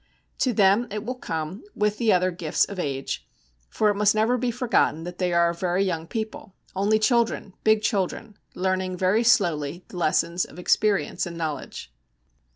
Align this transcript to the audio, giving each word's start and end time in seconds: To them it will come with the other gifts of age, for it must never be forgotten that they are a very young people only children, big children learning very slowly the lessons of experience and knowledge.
To 0.39 0.51
them 0.51 0.87
it 0.89 1.05
will 1.05 1.13
come 1.13 1.61
with 1.75 1.99
the 1.99 2.11
other 2.11 2.31
gifts 2.31 2.65
of 2.65 2.79
age, 2.79 3.23
for 3.69 3.89
it 3.91 3.95
must 3.95 4.15
never 4.15 4.35
be 4.35 4.49
forgotten 4.49 5.03
that 5.03 5.19
they 5.19 5.31
are 5.31 5.51
a 5.51 5.53
very 5.53 5.83
young 5.83 6.07
people 6.07 6.55
only 6.75 6.97
children, 6.97 7.53
big 7.63 7.83
children 7.83 8.35
learning 8.55 8.97
very 8.97 9.23
slowly 9.23 9.85
the 9.89 9.97
lessons 9.97 10.43
of 10.43 10.57
experience 10.57 11.27
and 11.27 11.37
knowledge. 11.37 11.93